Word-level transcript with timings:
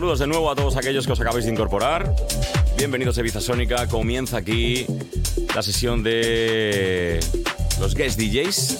saludos 0.00 0.18
de 0.20 0.26
nuevo 0.28 0.50
a 0.50 0.54
todos 0.54 0.78
aquellos 0.78 1.04
que 1.04 1.12
os 1.12 1.20
acabáis 1.20 1.44
de 1.44 1.50
incorporar. 1.50 2.16
Bienvenidos 2.78 3.18
a 3.18 3.20
Ibiza. 3.20 3.40
Comienza 3.90 4.38
aquí 4.38 4.86
la 5.54 5.62
sesión 5.62 6.02
de 6.02 7.20
los 7.78 7.94
guest 7.94 8.18
DJs. 8.18 8.78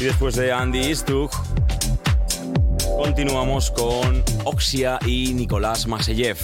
Y 0.00 0.04
después 0.04 0.36
de 0.36 0.52
Andy 0.52 0.78
Istug, 0.78 1.30
continuamos 2.96 3.70
con 3.70 4.24
Oxia 4.44 4.98
y 5.04 5.34
Nicolás 5.34 5.86
Maseyev. 5.86 6.38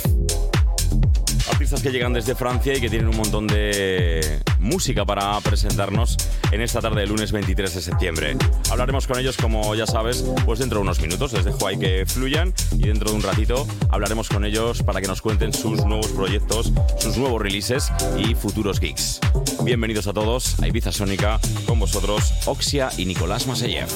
Artistas 1.50 1.80
que 1.80 1.92
llegan 1.92 2.12
desde 2.12 2.34
Francia 2.34 2.76
y 2.76 2.80
que 2.82 2.90
tienen 2.90 3.08
un 3.08 3.16
montón 3.16 3.46
de 3.46 4.38
música 4.58 5.06
para 5.06 5.40
presentarnos 5.40 6.18
en 6.54 6.60
esta 6.60 6.80
tarde 6.80 7.00
del 7.00 7.08
lunes 7.08 7.32
23 7.32 7.74
de 7.74 7.82
septiembre. 7.82 8.36
Hablaremos 8.70 9.08
con 9.08 9.18
ellos, 9.18 9.36
como 9.36 9.74
ya 9.74 9.86
sabes, 9.86 10.24
pues 10.44 10.60
dentro 10.60 10.78
de 10.78 10.82
unos 10.82 11.00
minutos. 11.00 11.32
Les 11.32 11.44
dejo 11.44 11.66
ahí 11.66 11.76
que 11.76 12.06
fluyan 12.06 12.54
y 12.72 12.86
dentro 12.86 13.10
de 13.10 13.16
un 13.16 13.22
ratito 13.22 13.66
hablaremos 13.90 14.28
con 14.28 14.44
ellos 14.44 14.84
para 14.84 15.00
que 15.00 15.08
nos 15.08 15.20
cuenten 15.20 15.52
sus 15.52 15.84
nuevos 15.84 16.12
proyectos, 16.12 16.72
sus 17.00 17.16
nuevos 17.16 17.42
releases 17.42 17.90
y 18.16 18.36
futuros 18.36 18.78
gigs. 18.78 19.18
Bienvenidos 19.64 20.06
a 20.06 20.12
todos 20.12 20.60
a 20.60 20.68
Ibiza 20.68 20.92
Sónica, 20.92 21.40
con 21.66 21.80
vosotros 21.80 22.32
Oxia 22.46 22.88
y 22.96 23.06
Nicolás 23.06 23.48
Maseyev. 23.48 23.88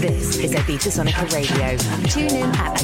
This 0.00 0.86
is 0.86 0.94
Sonica 0.94 1.26
Radio. 1.30 1.76
Tune 2.08 2.34
in 2.34 2.50
at. 2.54 2.80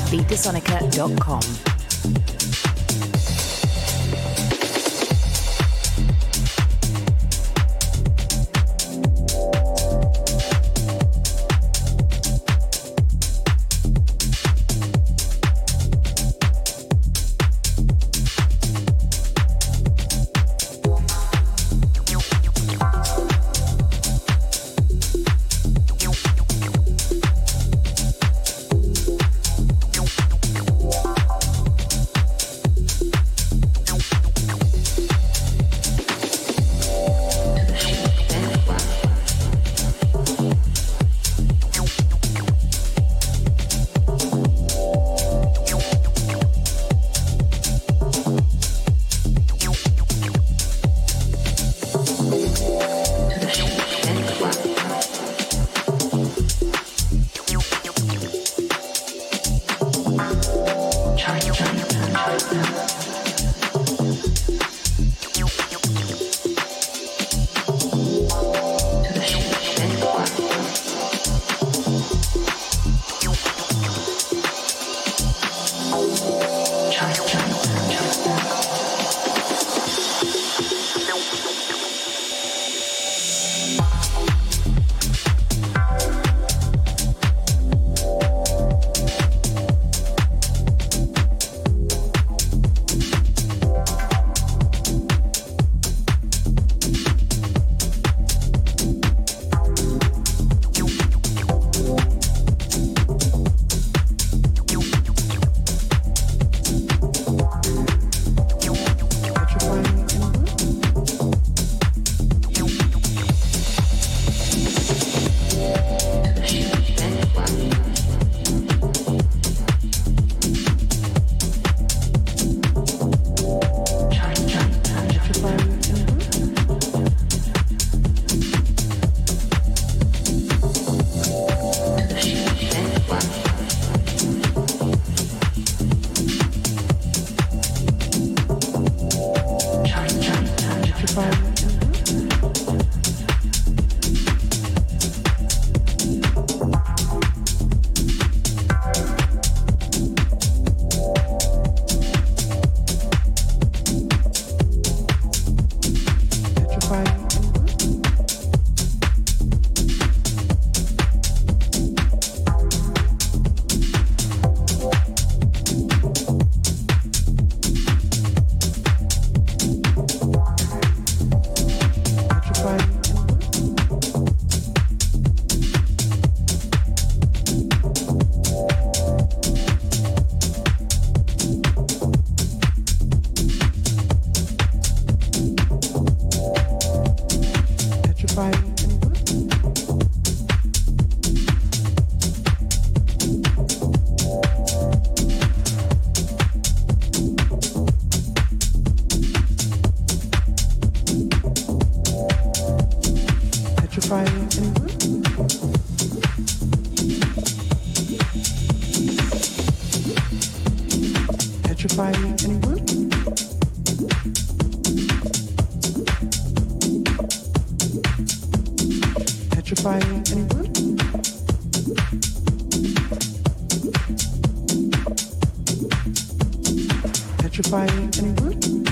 electrifying 227.58 227.88
and 227.88 228.26
important. 228.38 228.86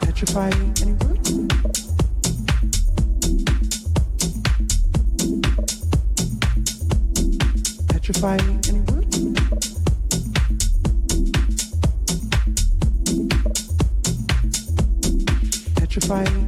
Petrifying 0.00 0.72
and 0.80 0.88
important. 0.88 1.52
Petrifying 7.88 8.60
and. 8.68 8.82
Petrifying. 15.76 16.41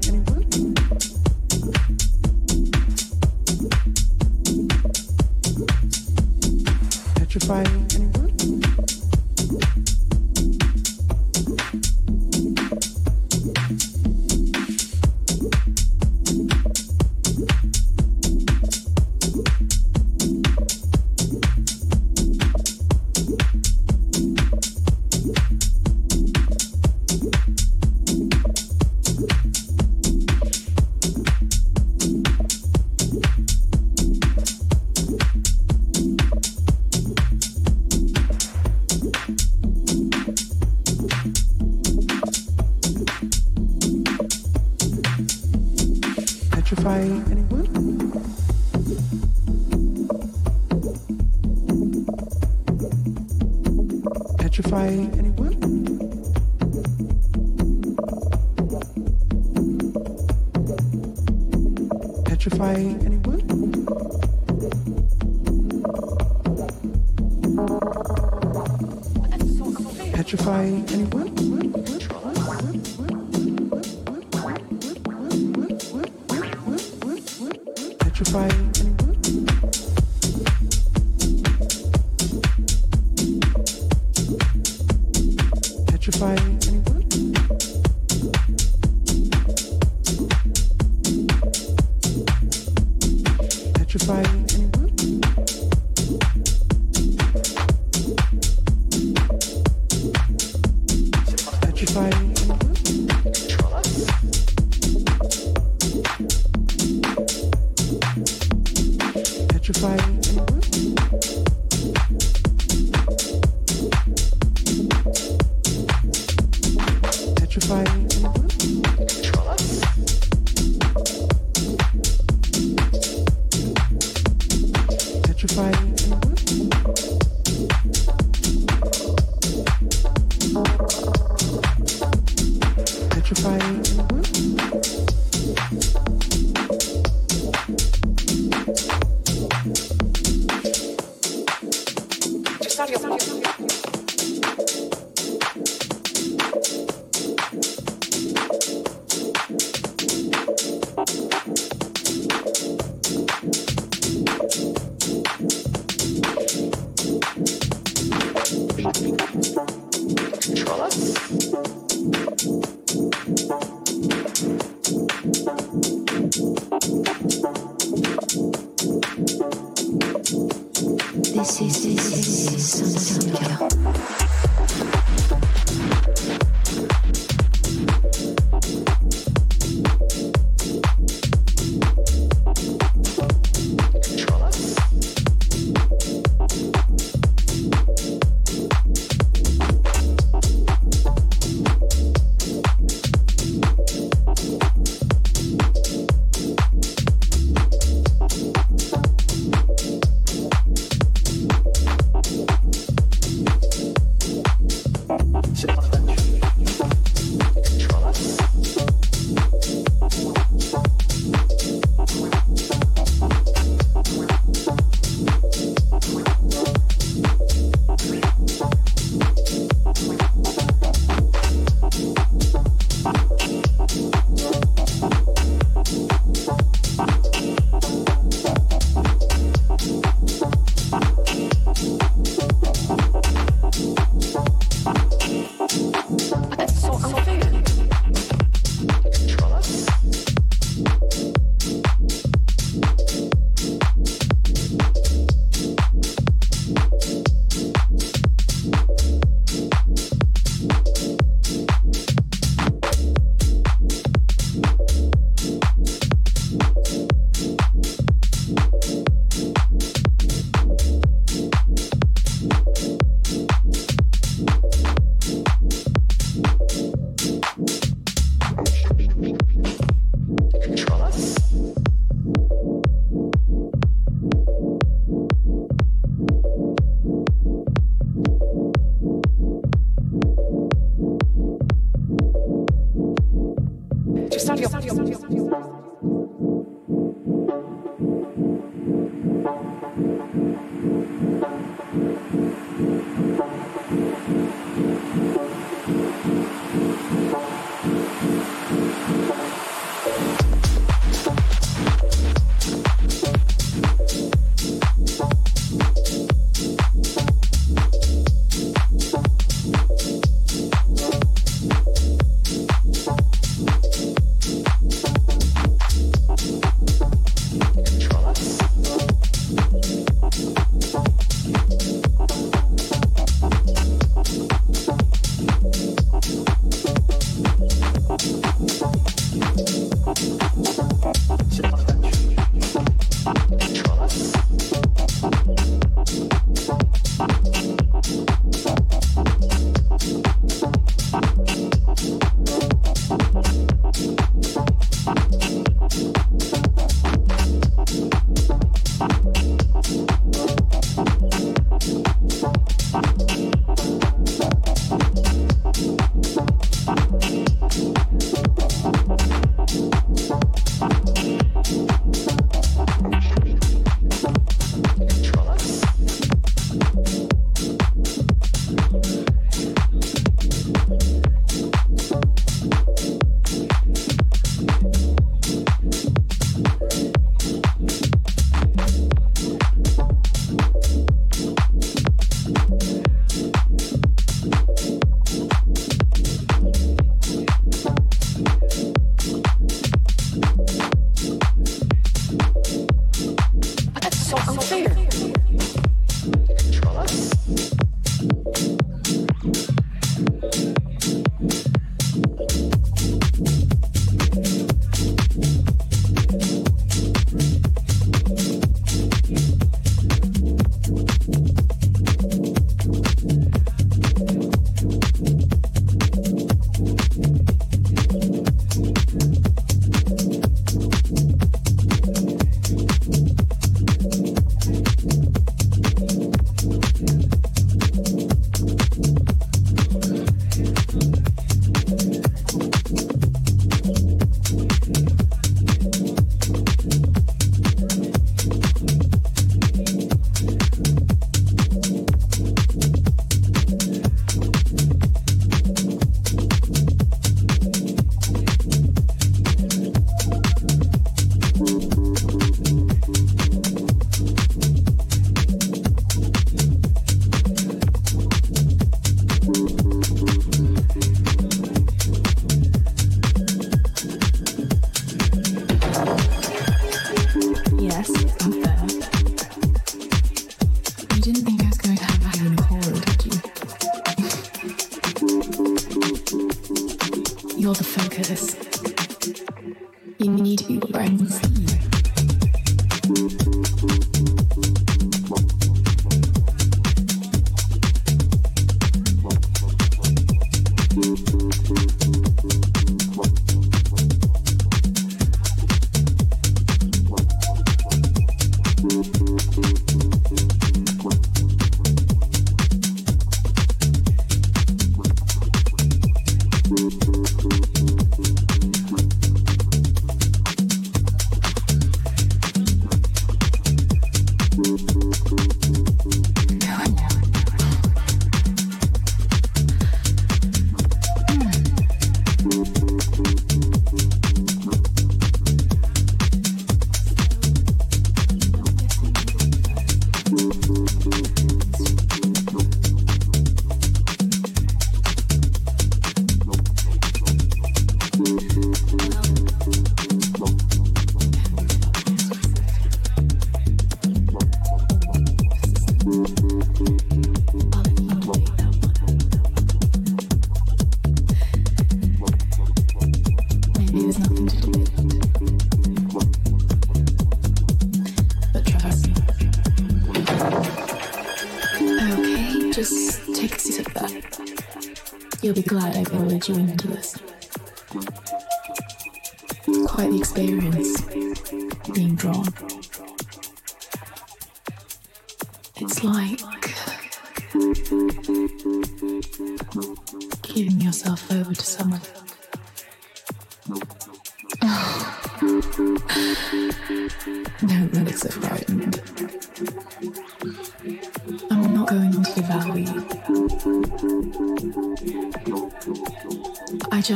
Petrified. 93.74 94.43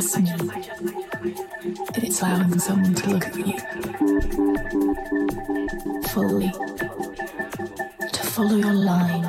just 0.01 0.19
me. 0.21 0.31
It's 1.95 2.21
allowing 2.21 2.59
someone 2.59 2.93
to 2.95 3.09
look 3.09 3.25
at 3.27 3.35
you 3.35 3.59
fully, 6.07 6.51
to 8.13 8.23
follow 8.23 8.55
your 8.55 8.73
line. 8.73 9.28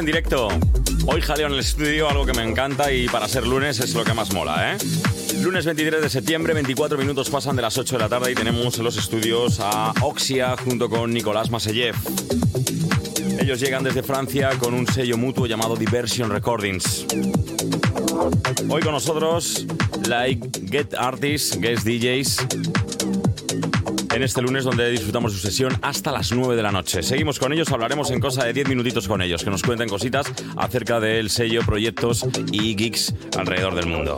En 0.00 0.06
directo. 0.06 0.48
Hoy 1.06 1.20
jaleo 1.20 1.48
en 1.48 1.52
el 1.52 1.58
estudio, 1.58 2.08
algo 2.08 2.24
que 2.24 2.32
me 2.32 2.42
encanta 2.42 2.90
y 2.90 3.06
para 3.06 3.28
ser 3.28 3.46
lunes 3.46 3.80
es 3.80 3.94
lo 3.94 4.02
que 4.02 4.14
más 4.14 4.32
mola, 4.32 4.72
¿eh? 4.72 4.78
Lunes 5.42 5.66
23 5.66 6.00
de 6.00 6.08
septiembre, 6.08 6.54
24 6.54 6.96
minutos 6.96 7.28
pasan 7.28 7.54
de 7.54 7.62
las 7.62 7.76
8 7.76 7.96
de 7.96 8.02
la 8.02 8.08
tarde 8.08 8.32
y 8.32 8.34
tenemos 8.34 8.78
en 8.78 8.84
los 8.84 8.96
estudios 8.96 9.60
a 9.60 9.92
Oxia 10.00 10.56
junto 10.56 10.88
con 10.88 11.12
Nicolás 11.12 11.50
Maseyev. 11.50 11.94
Ellos 13.38 13.60
llegan 13.60 13.84
desde 13.84 14.02
Francia 14.02 14.50
con 14.58 14.72
un 14.72 14.86
sello 14.86 15.18
mutuo 15.18 15.46
llamado 15.46 15.76
Diversion 15.76 16.30
Recordings. 16.30 17.04
Hoy 18.70 18.80
con 18.80 18.92
nosotros, 18.92 19.66
like 20.08 20.48
Get 20.70 20.94
Artists, 20.96 21.58
Guest 21.60 21.84
DJs, 21.84 22.79
en 24.12 24.22
este 24.22 24.42
lunes 24.42 24.64
donde 24.64 24.90
disfrutamos 24.90 25.32
su 25.32 25.38
sesión 25.38 25.78
hasta 25.82 26.12
las 26.12 26.32
9 26.32 26.56
de 26.56 26.62
la 26.62 26.72
noche. 26.72 27.02
Seguimos 27.02 27.38
con 27.38 27.52
ellos, 27.52 27.70
hablaremos 27.70 28.10
en 28.10 28.20
cosa 28.20 28.44
de 28.44 28.52
10 28.52 28.68
minutitos 28.68 29.08
con 29.08 29.22
ellos, 29.22 29.44
que 29.44 29.50
nos 29.50 29.62
cuenten 29.62 29.88
cositas 29.88 30.26
acerca 30.56 31.00
del 31.00 31.30
sello, 31.30 31.62
proyectos 31.62 32.26
y 32.52 32.74
geeks 32.74 33.14
alrededor 33.36 33.74
del 33.74 33.86
mundo. 33.86 34.16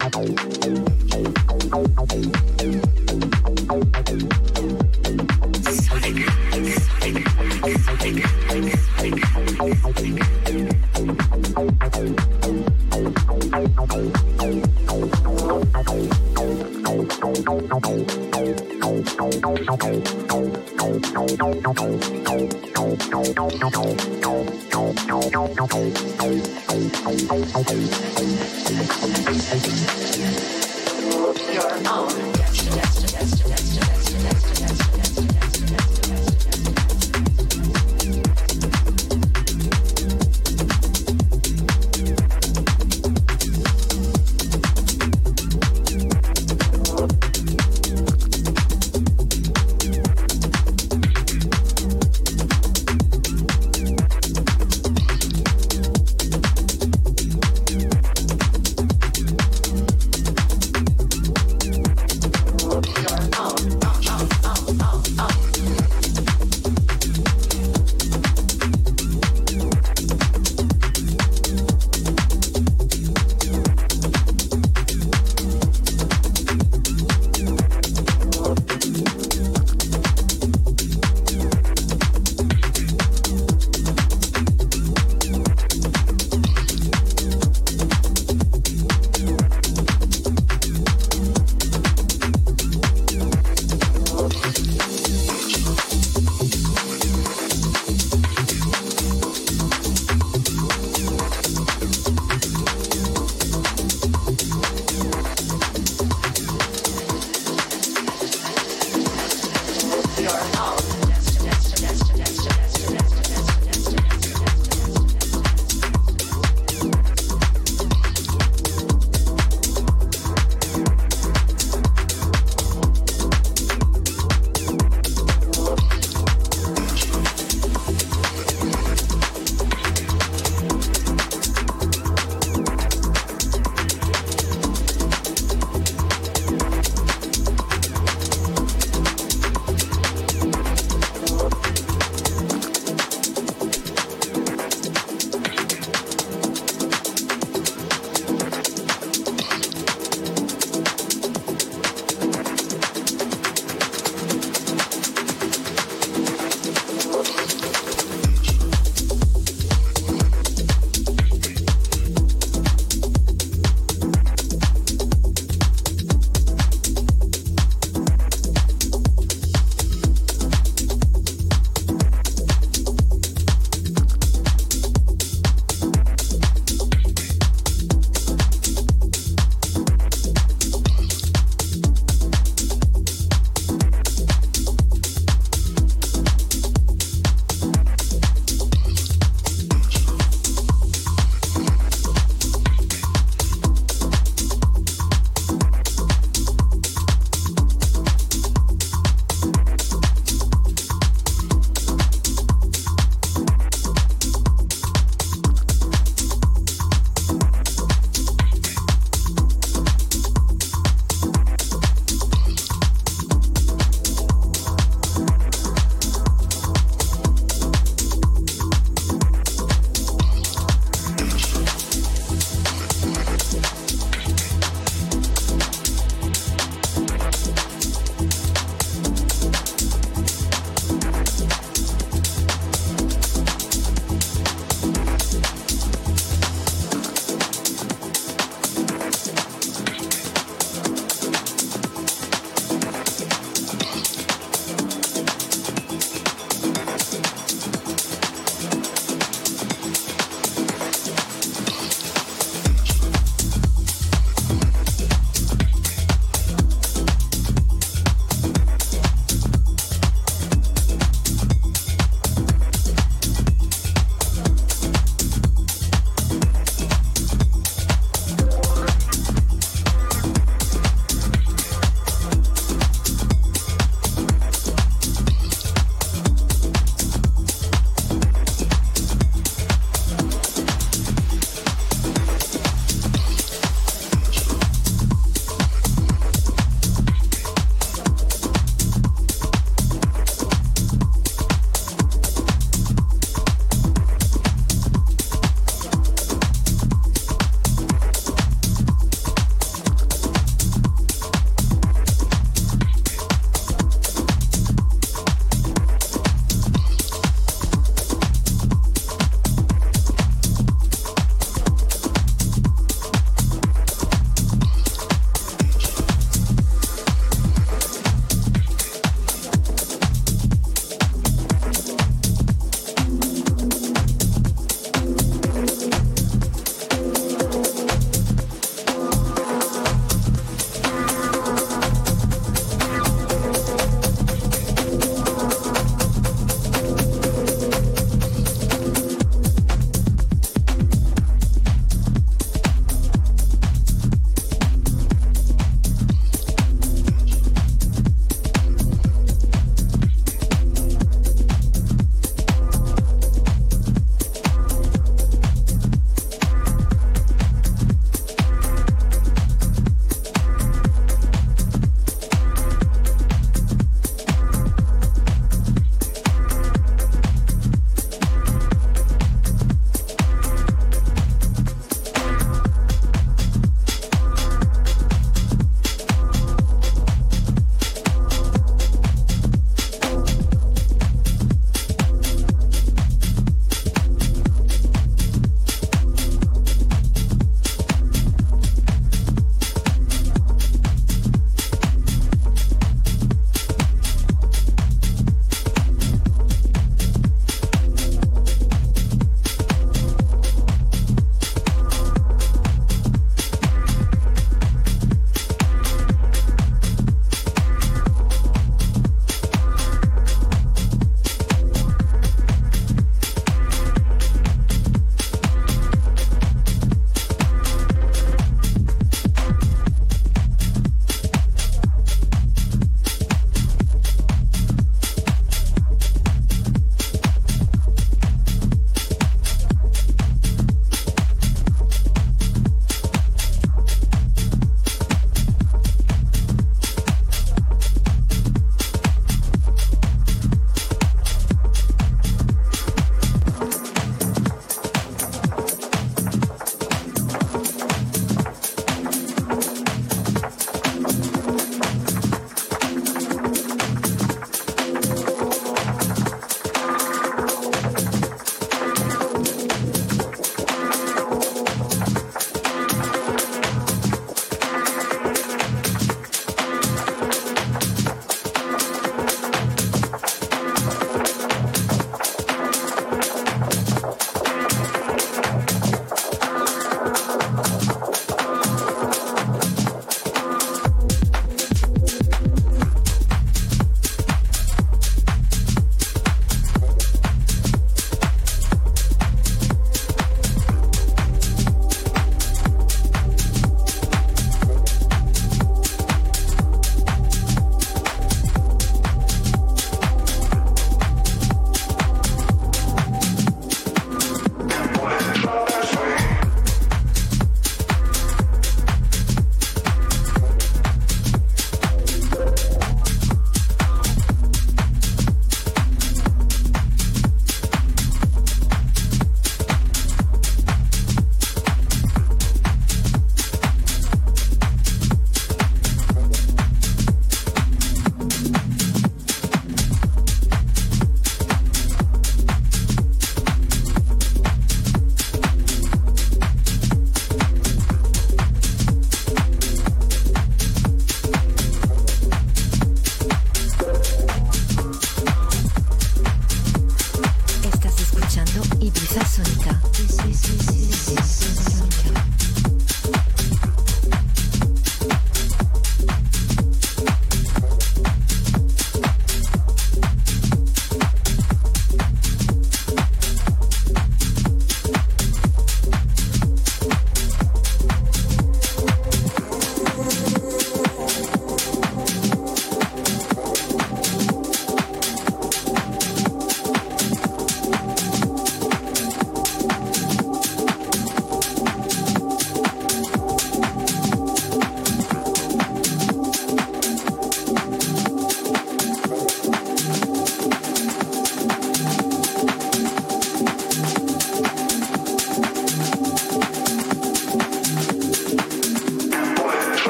Your 31.53 31.71
own. 31.87 33.72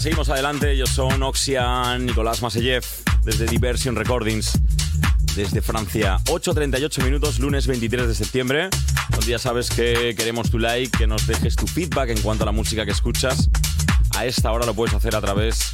Seguimos 0.00 0.30
adelante. 0.30 0.72
Ellos 0.72 0.88
son 0.88 1.22
Oxian, 1.22 2.06
Nicolás 2.06 2.40
Maseyev, 2.40 2.82
desde 3.22 3.44
Diversion 3.44 3.94
Recordings, 3.94 4.58
desde 5.36 5.60
Francia. 5.60 6.16
8.38 6.24 7.04
minutos, 7.04 7.38
lunes 7.38 7.66
23 7.66 8.08
de 8.08 8.14
septiembre. 8.14 8.70
Donde 9.10 9.26
ya 9.26 9.38
sabes 9.38 9.68
que 9.68 10.14
queremos 10.16 10.50
tu 10.50 10.58
like, 10.58 10.96
que 10.96 11.06
nos 11.06 11.26
dejes 11.26 11.54
tu 11.54 11.66
feedback 11.66 12.08
en 12.08 12.22
cuanto 12.22 12.44
a 12.44 12.46
la 12.46 12.52
música 12.52 12.86
que 12.86 12.92
escuchas. 12.92 13.50
A 14.16 14.24
esta 14.24 14.50
hora 14.52 14.64
lo 14.64 14.72
puedes 14.72 14.94
hacer 14.94 15.14
a 15.14 15.20
través 15.20 15.70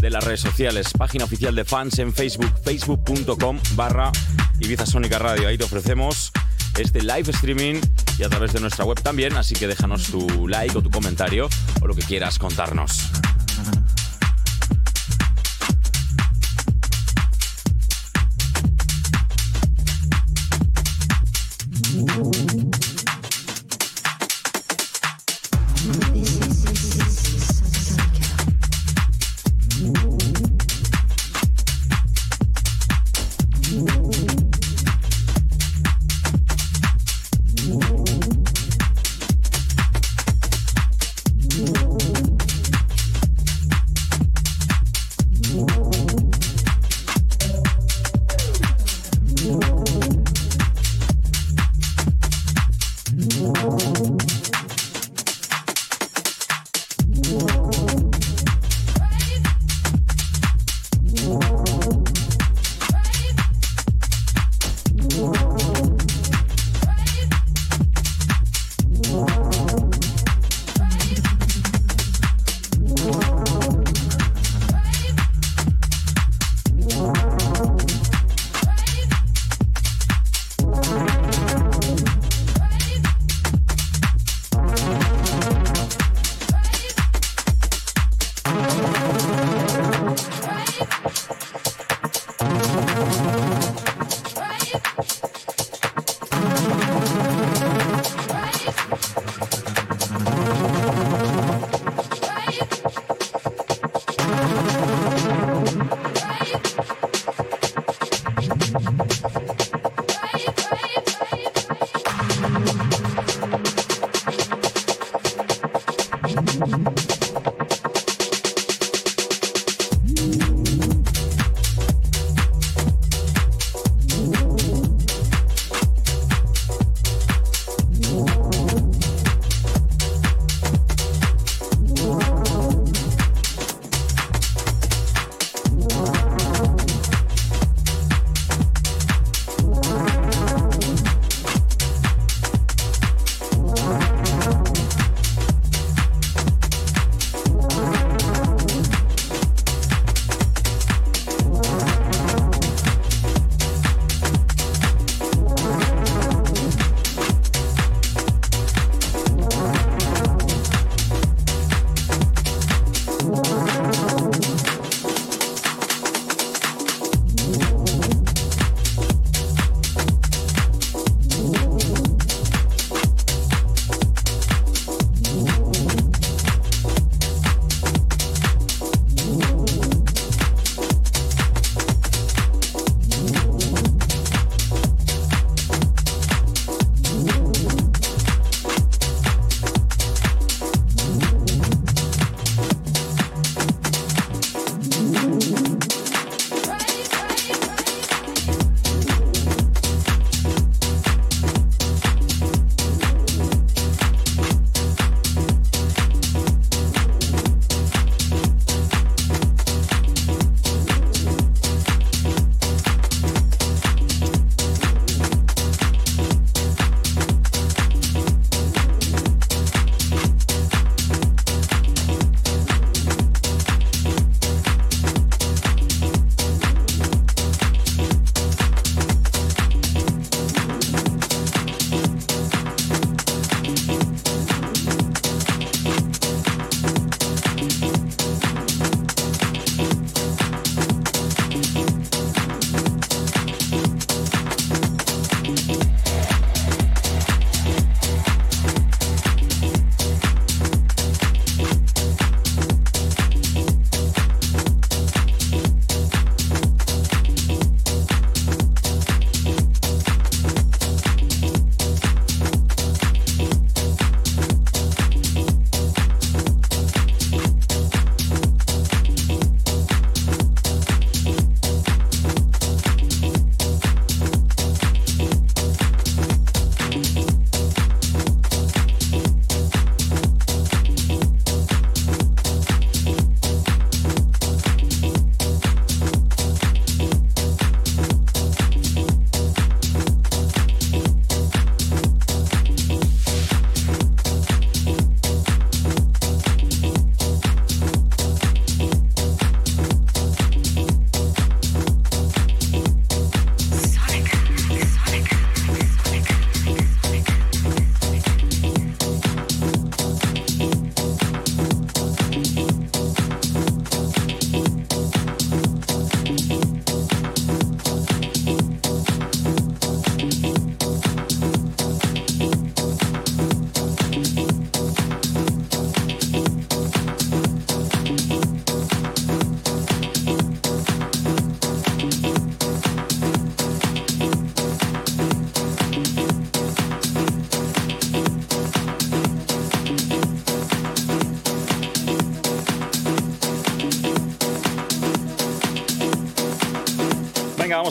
de 0.00 0.10
las 0.10 0.24
redes 0.24 0.40
sociales. 0.40 0.88
Página 0.98 1.24
oficial 1.24 1.54
de 1.54 1.64
fans 1.64 2.00
en 2.00 2.12
Facebook, 2.12 2.52
facebook.com 2.64 3.60
barra 3.76 4.10
Ibiza 4.58 4.86
Sónica 4.86 5.20
Radio. 5.20 5.46
Ahí 5.46 5.56
te 5.56 5.62
ofrecemos 5.62 6.32
este 6.76 7.00
live 7.00 7.30
streaming 7.30 7.80
y 8.18 8.24
a 8.24 8.28
través 8.28 8.52
de 8.54 8.58
nuestra 8.58 8.84
web 8.84 9.00
también, 9.00 9.36
así 9.36 9.54
que 9.54 9.68
déjanos 9.68 10.10
tu 10.10 10.48
like 10.48 10.76
o 10.76 10.82
tu 10.82 10.90
comentario 10.90 11.48
o 11.80 11.86
lo 11.86 11.94
que 11.94 12.02
quieras 12.02 12.40
contarnos. 12.40 13.11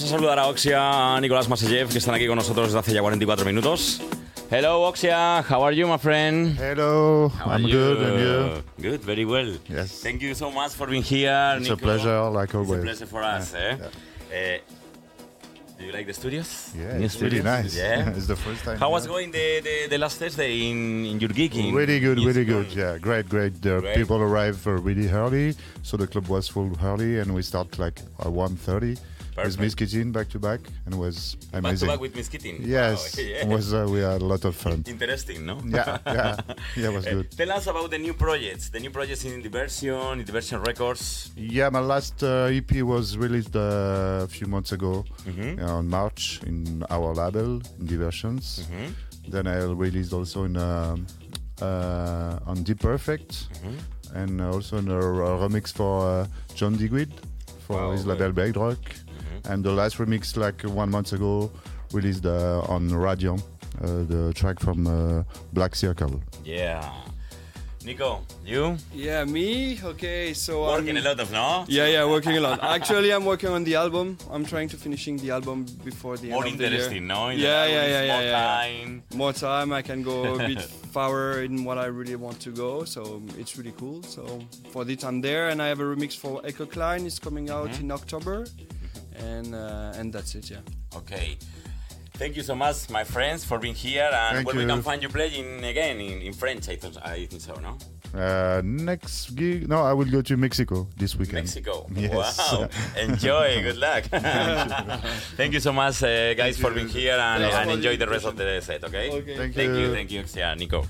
Vamos 0.01 0.13
a 0.13 0.17
saludar 0.17 0.39
a 0.39 0.47
Oxia, 0.47 1.15
a 1.15 1.21
Nicolás 1.21 1.47
Maseyev, 1.47 1.89
que 1.89 1.99
están 1.99 2.15
aquí 2.15 2.25
con 2.25 2.35
nosotros 2.35 2.67
desde 2.67 2.79
hace 2.79 2.93
ya 2.93 3.01
44 3.01 3.45
minutos. 3.45 4.01
Hello, 4.49 4.81
Oxia. 4.87 5.43
How 5.47 5.63
are 5.63 5.75
you, 5.75 5.87
my 5.87 5.97
friend? 5.99 6.57
Hello, 6.57 7.29
How 7.29 7.51
I'm 7.51 7.63
good, 7.63 7.97
and 8.01 8.19
you? 8.19 8.63
Good, 8.91 9.01
very 9.03 9.25
well. 9.25 9.57
Yes. 9.69 10.01
Thank 10.01 10.21
you 10.21 10.33
so 10.33 10.49
much 10.49 10.71
for 10.71 10.87
being 10.87 11.03
here. 11.03 11.55
It's 11.57 11.69
Nico. 11.69 11.73
a 11.75 11.77
pleasure, 11.77 12.29
like 12.31 12.45
It's 12.49 12.53
a 12.55 12.57
always. 12.57 12.83
pleasure 12.83 13.05
for 13.05 13.21
us. 13.23 13.53
Eh? 13.53 13.77
Eh, 14.33 14.57
do 15.77 15.85
you 15.85 15.91
like 15.93 16.07
the 16.07 16.13
studios? 16.13 16.71
Yeah, 16.75 16.97
New 16.97 17.05
it's 17.05 17.21
really 17.21 17.37
studios? 17.39 17.45
nice. 17.63 17.75
Yeah. 17.77 18.09
it's 18.15 18.27
the 18.27 18.35
first 18.35 18.63
time. 18.63 18.77
How 18.79 18.89
was 18.89 19.05
going 19.05 19.29
the, 19.31 19.61
the, 19.61 19.87
the 19.89 19.97
last 19.99 20.17
Thursday 20.17 20.69
in, 20.71 21.05
in 21.05 21.19
your 21.19 21.29
gig? 21.29 21.55
In 21.55 21.75
Really 21.75 21.99
good, 21.99 22.17
really 22.17 22.43
good. 22.45 22.73
Yeah, 22.73 22.97
great, 22.97 23.29
great. 23.29 23.61
The 23.61 23.79
Great. 23.79 23.95
people 23.97 24.17
arrived 24.17 24.65
uh, 24.67 24.71
really 24.71 25.09
early, 25.09 25.55
so 25.83 25.95
the 25.95 26.07
club 26.07 26.27
was 26.27 26.47
full 26.47 26.71
early, 26.83 27.19
and 27.19 27.33
we 27.35 27.43
start 27.43 27.77
like 27.77 27.99
at 28.19 28.27
1.30 28.27 28.89
with 28.89 29.01
Perfect. 29.43 29.59
Miss 29.61 29.75
Kitchen 29.75 30.11
back 30.11 30.29
to 30.29 30.39
back, 30.39 30.59
and 30.85 30.95
was 30.99 31.35
Back 31.35 31.51
to 31.51 31.57
amazing. 31.59 31.87
back 31.89 31.99
with 31.99 32.15
yes, 32.65 33.15
Wow, 33.17 33.23
yeah. 33.23 33.47
was 33.47 33.73
uh, 33.73 33.87
we 33.89 33.99
had 33.99 34.21
a 34.21 34.25
lot 34.25 34.43
of 34.45 34.55
fun. 34.55 34.83
Interesting, 34.87 35.45
no? 35.45 35.59
yeah, 35.65 35.97
yeah, 36.05 36.35
yeah, 36.75 36.87
it 36.89 36.93
was 36.93 37.05
Eh, 37.07 37.13
good. 37.13 37.31
Tell 37.31 37.51
us 37.51 37.67
about 37.67 37.89
the 37.91 37.97
new 37.97 38.13
projects, 38.13 38.69
the 38.69 38.79
new 38.79 38.91
projects 38.91 39.23
in 39.25 39.41
Diversion, 39.41 40.19
in 40.19 40.25
Diversion 40.25 40.61
Records. 40.61 41.31
Yeah, 41.35 41.69
my 41.69 41.79
last 41.79 42.23
uh, 42.23 42.49
EP 42.59 42.71
was 42.83 43.17
released 43.17 43.55
uh, 43.55 44.21
a 44.23 44.27
few 44.27 44.47
months 44.47 44.71
ago 44.71 45.03
Mm-hmm. 45.25 45.63
uh, 45.63 45.77
on 45.79 45.87
March 45.87 46.41
in 46.45 46.83
our 46.89 47.13
label, 47.13 47.61
in 47.79 47.85
Diversions. 47.85 48.65
Mm-hmm. 48.65 49.31
Then 49.31 49.47
I 49.47 49.63
released 49.65 50.13
also 50.13 50.43
in 50.45 50.57
um, 50.57 51.05
uh, 51.61 52.39
on 52.45 52.63
Deep 52.63 52.79
Perfect 52.79 53.29
Mm-hmm. 53.53 54.17
and 54.17 54.41
also 54.41 54.77
in 54.77 54.87
a, 54.89 54.97
a 54.97 55.37
remix 55.47 55.71
for 55.71 56.01
uh, 56.07 56.27
John 56.55 56.75
Digweed 56.77 57.11
for 57.67 57.75
Wow, 57.77 57.91
his 57.91 58.05
label 58.05 58.31
Bedrock. 58.31 58.79
And 59.49 59.63
the 59.63 59.71
last 59.71 59.97
remix, 59.97 60.37
like 60.37 60.61
one 60.63 60.89
month 60.91 61.13
ago, 61.13 61.51
released 61.93 62.25
uh, 62.25 62.61
on 62.69 62.89
Radiant, 62.93 63.41
uh, 63.81 64.03
the 64.03 64.31
track 64.35 64.59
from 64.59 64.87
uh, 64.87 65.23
Black 65.53 65.75
Circle. 65.75 66.21
Yeah. 66.45 66.89
Nico, 67.83 68.21
you? 68.45 68.77
Yeah, 68.93 69.23
me. 69.25 69.79
Okay, 69.83 70.35
so 70.35 70.65
Working 70.67 70.97
I'm, 70.97 71.03
a 71.03 71.09
lot 71.09 71.19
of, 71.19 71.31
no? 71.31 71.65
Yeah, 71.67 71.87
yeah, 71.87 72.05
working 72.05 72.37
a 72.37 72.39
lot. 72.39 72.63
Actually, 72.63 73.11
I'm 73.11 73.25
working 73.25 73.49
on 73.49 73.63
the 73.63 73.73
album. 73.73 74.19
I'm 74.29 74.45
trying 74.45 74.69
to 74.69 74.77
finishing 74.77 75.17
the 75.17 75.31
album 75.31 75.65
before 75.83 76.15
the 76.17 76.29
More 76.29 76.45
end 76.45 76.53
of 76.53 76.57
the 76.59 76.63
year. 76.65 76.73
interesting, 76.73 77.07
no? 77.07 77.29
In 77.29 77.37
the 77.39 77.43
Yeah, 77.43 77.49
album, 77.63 77.73
yeah, 77.73 77.87
yeah, 78.03 78.13
more 78.13 78.21
yeah, 78.21 78.29
yeah. 78.29 78.61
time. 78.83 79.03
More 79.15 79.33
time, 79.33 79.73
I 79.73 79.81
can 79.81 80.03
go 80.03 80.35
a 80.35 80.37
bit 80.37 80.61
farther 80.93 81.41
in 81.41 81.63
what 81.63 81.79
I 81.79 81.85
really 81.85 82.15
want 82.15 82.39
to 82.41 82.51
go. 82.51 82.83
So 82.83 83.19
it's 83.39 83.57
really 83.57 83.73
cool. 83.79 84.03
So 84.03 84.39
for 84.69 84.85
this, 84.85 85.03
I'm 85.03 85.19
there, 85.19 85.49
and 85.49 85.59
I 85.59 85.65
have 85.67 85.79
a 85.79 85.83
remix 85.83 86.15
for 86.15 86.39
Echo 86.45 86.67
Klein. 86.67 87.07
It's 87.07 87.17
coming 87.17 87.49
out 87.49 87.69
Mm-hmm. 87.71 87.85
in 87.85 87.91
October, 87.91 88.45
and 89.16 89.55
uh, 89.55 89.93
and 89.95 90.14
that's 90.14 90.36
it. 90.36 90.49
Yeah. 90.49 90.59
Okay. 90.95 91.38
Thank 92.16 92.36
you 92.36 92.43
so 92.43 92.53
much, 92.53 92.88
my 92.91 93.03
friends, 93.03 93.43
for 93.43 93.57
being 93.57 93.74
here. 93.74 94.07
And 94.14 94.36
Thank 94.36 94.47
when 94.47 94.57
we 94.57 94.66
can 94.68 94.84
find 94.84 95.01
you 95.01 95.09
playing 95.09 95.64
again 95.64 95.99
in, 95.99 96.22
in 96.22 96.34
French, 96.34 96.70
I, 96.70 96.76
thought, 96.76 97.03
I 97.03 97.26
think 97.26 97.41
so, 97.41 97.55
no? 97.55 97.78
Uh, 98.14 98.62
next 98.64 99.34
gig, 99.36 99.68
no, 99.68 99.82
I 99.82 99.93
will 99.93 100.05
go 100.05 100.22
to 100.22 100.38
Mexico 100.38 100.88
this 100.97 101.16
weekend. 101.16 101.45
Mexico. 101.45 101.88
Yes. 101.95 102.38
Wow. 102.38 102.70
Enjoy. 102.97 103.64
Good 103.64 103.78
luck. 103.78 104.03
Thank 105.36 105.53
you 105.53 105.59
so 105.62 105.74
much, 105.74 106.03
uh, 106.03 106.36
guys, 106.36 106.59
for 106.59 106.70
being 106.70 106.89
here 106.89 107.18
and, 107.18 107.43
and 107.43 107.72
enjoy 107.72 107.97
the 107.97 108.05
the 108.05 108.12
rest 108.12 108.26
of 108.26 108.36
the 108.36 108.62
set, 108.62 108.84
okay? 108.84 109.09
Okay. 109.09 109.38
Thank 109.38 109.55
Thank 109.55 109.74
you, 109.74 109.80
you. 109.80 109.93
thank 109.93 110.12
you, 110.12 110.24
yeah, 110.36 110.53
Nico. 110.53 110.86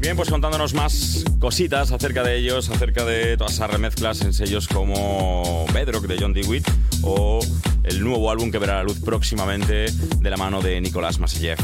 Bien, 0.00 0.16
pues 0.16 0.30
contándonos 0.30 0.72
más 0.72 1.24
cositas 1.38 1.92
acerca 1.92 2.22
de 2.22 2.38
ellos, 2.38 2.70
acerca 2.70 3.04
de 3.04 3.36
todas 3.36 3.52
esas 3.52 3.70
remezclas 3.70 4.22
en 4.22 4.32
sellos 4.32 4.66
como 4.66 5.66
Bedrock 5.74 6.06
de 6.06 6.16
John 6.18 6.32
DeWitt 6.32 6.66
o 7.02 7.40
el 7.82 8.02
nuevo 8.02 8.30
álbum 8.30 8.50
que 8.50 8.58
verá 8.58 8.76
la 8.76 8.82
luz 8.82 8.98
próximamente 8.98 9.92
de 9.92 10.30
la 10.30 10.38
mano 10.38 10.62
de 10.62 10.80
Nicolás 10.80 11.18
Maseyev. 11.18 11.58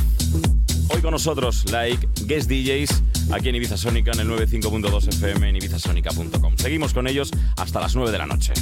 Hoy 0.91 1.01
con 1.01 1.13
nosotros, 1.13 1.65
like 1.71 2.07
Guest 2.27 2.51
DJs, 2.51 3.03
aquí 3.33 3.49
en 3.49 3.55
Ibiza 3.55 3.79
Sónica 3.79 4.13
en 4.13 4.21
el 4.21 4.29
95.2 4.29 5.09
FM 5.09 5.49
en 5.49 5.57
ibizasonica.com. 5.57 6.59
Seguimos 6.59 6.93
con 6.93 7.07
ellos 7.07 7.31
hasta 7.57 7.81
las 7.81 7.97
9 7.97 8.13
de 8.13 8.19
la 8.19 8.27
noche. 8.27 8.53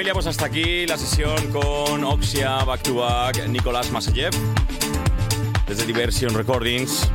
Familia, 0.00 0.14
pues 0.14 0.28
hasta 0.28 0.46
aquí 0.46 0.86
la 0.86 0.96
sesión 0.96 1.36
con 1.52 2.04
Oxia, 2.04 2.64
Back 2.64 2.84
to 2.84 2.94
Back, 2.94 3.46
Nicolás 3.48 3.90
Maseyev, 3.90 4.30
desde 5.68 5.84
Diversion 5.84 6.32
Recordings, 6.32 7.06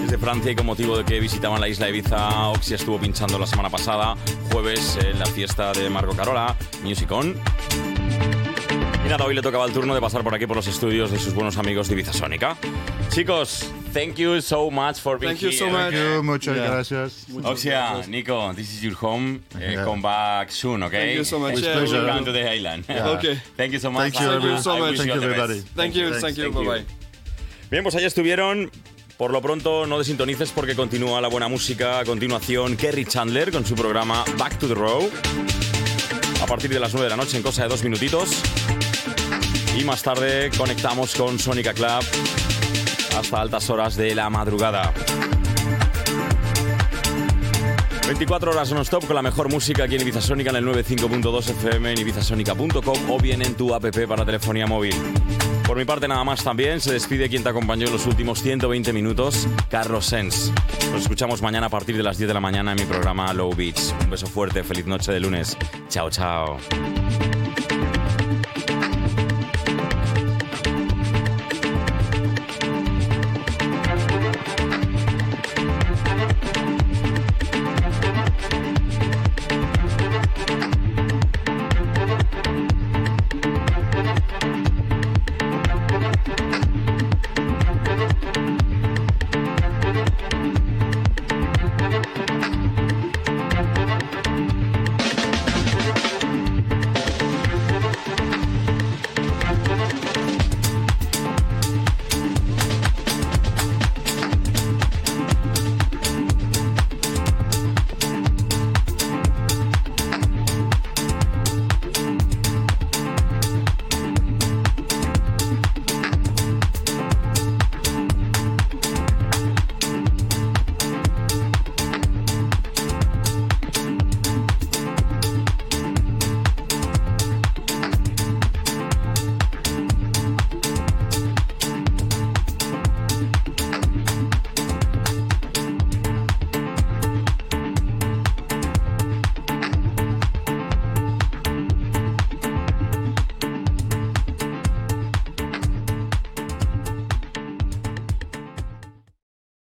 desde 0.00 0.16
Francia 0.16 0.52
y 0.52 0.54
con 0.54 0.64
motivo 0.64 0.96
de 0.96 1.04
que 1.04 1.20
visitaban 1.20 1.60
la 1.60 1.68
isla 1.68 1.84
de 1.84 1.92
Ibiza, 1.92 2.48
Oxia 2.48 2.76
estuvo 2.76 2.98
pinchando 2.98 3.38
la 3.38 3.46
semana 3.46 3.68
pasada, 3.68 4.16
jueves, 4.50 4.98
en 5.02 5.18
la 5.18 5.26
fiesta 5.26 5.72
de 5.72 5.90
Marco 5.90 6.16
Carola, 6.16 6.56
Music 6.82 7.12
On. 7.12 7.34
Y 9.04 9.08
nada, 9.10 9.26
hoy 9.26 9.34
le 9.34 9.42
tocaba 9.42 9.66
el 9.66 9.74
turno 9.74 9.94
de 9.94 10.00
pasar 10.00 10.24
por 10.24 10.34
aquí 10.34 10.46
por 10.46 10.56
los 10.56 10.66
estudios 10.66 11.10
de 11.10 11.18
sus 11.18 11.34
buenos 11.34 11.58
amigos 11.58 11.88
de 11.88 11.94
Ibiza 11.94 12.14
Sónica. 12.14 12.56
Chicos, 13.10 13.67
thank 13.92 14.18
you 14.18 14.40
so 14.40 14.70
much 14.70 15.00
for 15.00 15.18
being 15.18 15.30
Thank 15.34 15.42
you 15.42 15.52
so 15.52 15.64
here. 15.66 15.72
much. 15.72 15.92
Thank 15.94 16.14
you, 16.14 16.22
muchas 16.22 16.56
Yeah. 16.56 16.66
gracias. 16.68 17.26
Oxia, 17.44 18.06
Nico, 18.08 18.52
this 18.54 18.72
is 18.72 18.82
your 18.82 18.94
home. 18.94 19.40
Uh, 19.54 19.58
Yeah. 19.58 19.84
Come 19.84 20.02
back 20.02 20.50
soon, 20.50 20.82
okay? 20.82 20.98
Thank 21.06 21.16
you 21.18 21.24
so 21.24 21.38
much. 21.38 21.54
With 21.56 21.64
Yeah, 21.64 21.72
pleasure. 21.74 22.06
Come 22.06 22.24
to 22.24 22.32
the 22.32 22.48
island. 22.50 22.84
Yeah. 22.88 23.08
Okay. 23.18 23.40
Thank 23.56 23.72
you 23.72 23.78
so 23.80 23.90
much. 23.90 24.12
Thank 24.12 24.20
you, 24.20 24.28
uh, 24.30 24.36
everyone. 24.36 24.62
so 24.62 24.78
much. 24.78 24.96
Thank 24.96 25.14
you, 25.14 25.22
everybody. 25.22 25.60
Thank 25.74 25.94
you, 25.94 26.14
thank 26.20 26.36
you, 26.36 26.44
Thank 26.44 26.54
bye 26.54 26.62
you. 26.62 26.70
bye. 26.70 26.84
Bien, 27.70 27.82
pues 27.82 27.94
ahí 27.94 28.04
estuvieron. 28.04 28.70
Por 29.16 29.32
lo 29.32 29.40
pronto, 29.42 29.84
no 29.86 29.98
desintonices 29.98 30.52
porque 30.52 30.76
continúa 30.76 31.20
la 31.20 31.26
buena 31.28 31.48
música. 31.48 31.98
A 31.98 32.04
continuación, 32.04 32.76
Kerry 32.76 33.04
Chandler 33.04 33.50
con 33.50 33.64
su 33.66 33.74
programa 33.74 34.24
Back 34.36 34.58
to 34.60 34.68
the 34.68 34.74
Row. 34.74 35.10
A 36.40 36.46
partir 36.46 36.70
de 36.70 36.78
las 36.78 36.92
9 36.92 37.06
de 37.06 37.10
la 37.10 37.16
noche, 37.16 37.36
en 37.36 37.42
cosa 37.42 37.64
de 37.64 37.68
dos 37.68 37.82
minutitos. 37.82 38.30
Y 39.76 39.82
más 39.82 40.02
tarde 40.04 40.50
conectamos 40.56 41.16
con 41.16 41.36
Sónica 41.40 41.74
Club 41.74 42.04
hasta 43.18 43.40
altas 43.40 43.68
horas 43.70 43.96
de 43.96 44.14
la 44.14 44.30
madrugada. 44.30 44.92
24 48.06 48.52
horas 48.52 48.72
non-stop 48.72 49.06
con 49.06 49.16
la 49.16 49.22
mejor 49.22 49.50
música 49.50 49.84
aquí 49.84 49.96
en 49.96 50.02
Ibiza 50.02 50.20
Sónica 50.20 50.50
en 50.50 50.56
el 50.56 50.64
95.2 50.64 51.50
FM 51.50 51.92
en 51.92 51.98
ibizasonica.com 51.98 53.10
o 53.10 53.18
bien 53.20 53.42
en 53.42 53.54
tu 53.54 53.74
app 53.74 53.84
para 54.08 54.24
telefonía 54.24 54.66
móvil. 54.66 54.94
Por 55.66 55.76
mi 55.76 55.84
parte 55.84 56.08
nada 56.08 56.24
más 56.24 56.42
también, 56.42 56.80
se 56.80 56.92
despide 56.92 57.28
quien 57.28 57.42
te 57.42 57.50
acompañó 57.50 57.86
en 57.86 57.92
los 57.92 58.06
últimos 58.06 58.42
120 58.42 58.92
minutos, 58.94 59.46
Carlos 59.68 60.06
Sens. 60.06 60.50
Nos 60.90 61.02
escuchamos 61.02 61.42
mañana 61.42 61.66
a 61.66 61.70
partir 61.70 61.96
de 61.96 62.02
las 62.02 62.16
10 62.16 62.28
de 62.28 62.34
la 62.34 62.40
mañana 62.40 62.72
en 62.72 62.78
mi 62.78 62.86
programa 62.86 63.30
Low 63.34 63.54
Beats. 63.54 63.94
Un 64.00 64.10
beso 64.10 64.26
fuerte, 64.26 64.64
feliz 64.64 64.86
noche 64.86 65.12
de 65.12 65.20
lunes. 65.20 65.58
Chao, 65.90 66.08
chao. 66.08 66.56